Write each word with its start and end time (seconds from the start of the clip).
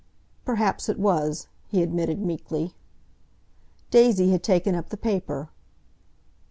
"Perhaps 0.45 0.89
it 0.89 0.97
was," 0.97 1.47
he 1.67 1.83
admitted 1.83 2.19
meekly. 2.21 2.73
Daisy 3.91 4.31
had 4.31 4.41
taken 4.41 4.73
up 4.73 4.89
the 4.89 4.97
paper. 4.97 5.49